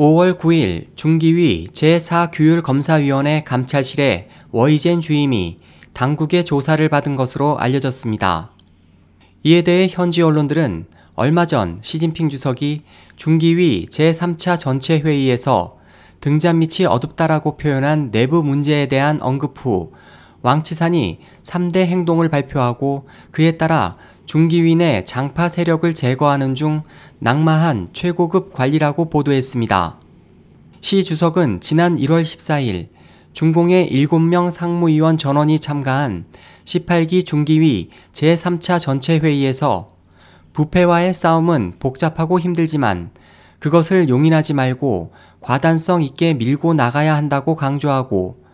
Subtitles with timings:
[0.00, 5.58] 5월 9일 중기위 제4규율검사위원회 감찰실에 워이젠 주임이
[5.92, 8.50] 당국의 조사를 받은 것으로 알려졌습니다.
[9.42, 10.86] 이에 대해 현지 언론들은
[11.16, 12.80] 얼마 전 시진핑 주석이
[13.16, 15.76] 중기위 제3차 전체 회의에서
[16.22, 19.92] 등잔 밑이 어둡다라고 표현한 내부 문제에 대한 언급 후
[20.40, 23.98] 왕치산이 3대 행동을 발표하고 그에 따라
[24.30, 26.82] 중기위 내 장파 세력을 제거하는 중
[27.18, 29.96] 낙마한 최고급 관리라고 보도했습니다.
[30.80, 32.90] 시 주석은 지난 1월 14일
[33.32, 36.26] 중공의 7명 상무위원 전원이 참가한
[36.64, 39.96] 18기 중기위 제3차 전체 회의에서
[40.52, 43.10] 부패와의 싸움은 복잡하고 힘들지만
[43.58, 48.44] 그것을 용인하지 말고 과단성 있게 밀고 나가야 한다고 강조하고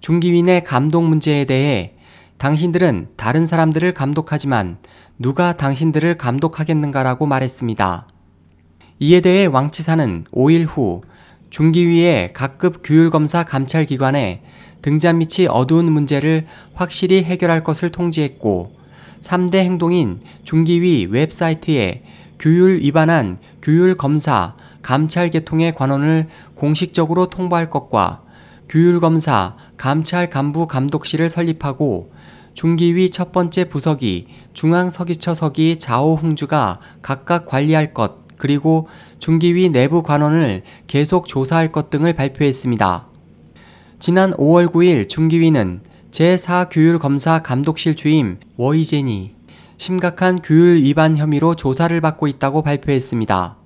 [0.00, 1.92] 중기위의 감독 문제에 대해
[2.40, 4.78] 당신들은 다른 사람들을 감독하지만
[5.18, 8.06] 누가 당신들을 감독하겠는가라고 말했습니다.
[8.98, 11.02] 이에 대해 왕치사는 5일 후
[11.50, 14.42] 중기위의 각급 규율검사 감찰기관에
[14.80, 18.74] 등잔 밑이 어두운 문제를 확실히 해결할 것을 통지했고
[19.20, 22.04] 3대 행동인 중기위 웹사이트에
[22.38, 28.22] 규율 위반한 규율검사 감찰 계통의 관원을 공식적으로 통보할 것과
[28.70, 32.12] 규율검사 감찰 간부 감독실을 설립하고
[32.54, 38.86] 중기위 첫 번째 부서기 중앙서기처 서기 자오 흥주가 각각 관리할 것 그리고
[39.18, 43.08] 중기위 내부 관원을 계속 조사할 것 등을 발표했습니다.
[43.98, 45.80] 지난 5월 9일 중기위는
[46.12, 49.34] 제4규율검사 감독실 주임 워이젠이
[49.78, 53.56] 심각한 규율 위반 혐의로 조사를 받고 있다고 발표했습니다.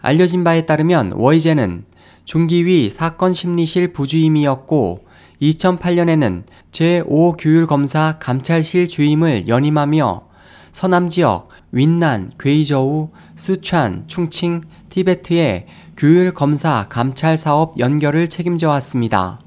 [0.00, 1.84] 알려진 바에 따르면 워이젠은
[2.24, 5.06] 중기위 사건 심리실 부주임이었고
[5.40, 10.26] 2008년에는 제5규율검사 감찰실 주임을 연임하며
[10.72, 19.40] 서남 지역 윈난, 괴이저우, 스촨, 충칭, 티베트의 규율 검사 감찰 사업 연결을 책임져 왔습니다.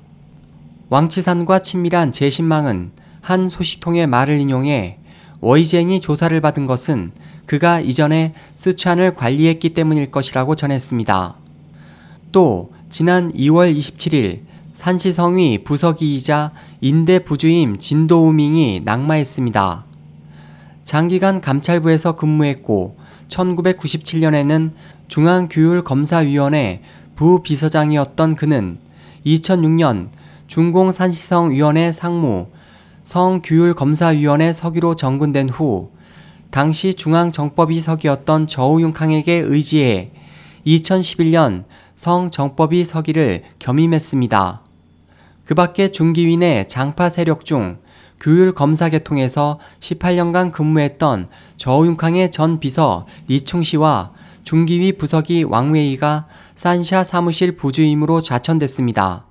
[0.90, 4.98] 왕치산과 친밀한 재신망은 한 소식통의 말을 인용해
[5.42, 7.12] 워이젠이 조사를 받은 것은
[7.46, 11.36] 그가 이전에 스촨을 관리했기 때문일 것이라고 전했습니다.
[12.32, 14.42] 또 지난 2월 27일
[14.74, 16.52] 산시성위 부서기이자
[16.82, 19.86] 인대 부주임 진도우밍이 낙마했습니다.
[20.84, 22.98] 장기간 감찰부에서 근무했고
[23.28, 24.72] 1997년에는
[25.08, 26.82] 중앙규율검사위원회
[27.16, 28.78] 부비서장이었던 그는
[29.26, 30.10] 2006년
[30.48, 32.48] 중공산시성위원회 상무,
[33.04, 35.92] 성규율검사위원회 서기로 정근된 후
[36.50, 40.12] 당시 중앙정법위석이었던 저우융캉에게 의지해
[40.66, 41.66] 2011년
[42.00, 44.62] 성 정법위 서기를 겸임했습니다.
[45.44, 47.80] 그 밖에 중기위 내 장파 세력 중
[48.22, 51.28] 규율 검사 계통에서 18년간 근무했던
[51.58, 54.14] 저우융캉의 전 비서 리충 씨와
[54.46, 59.26] 중기위 부서기 왕웨이가 산샤 사무실 부주임으로 좌천됐습니다.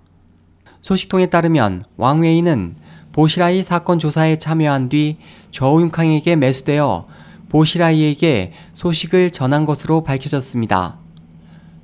[0.83, 2.77] 소식통에 따르면 왕웨이는
[3.12, 5.17] 보시라이 사건 조사에 참여한 뒤
[5.53, 7.09] 저우융캉에게 매수되어
[7.49, 10.99] 보시라이에게 소식을 전한 것으로 밝혀졌습니다.